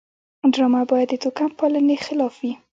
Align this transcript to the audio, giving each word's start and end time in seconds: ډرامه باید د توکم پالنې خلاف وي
ډرامه 0.53 0.81
باید 0.91 1.07
د 1.11 1.15
توکم 1.23 1.49
پالنې 1.59 1.95
خلاف 2.05 2.33
وي 2.41 2.53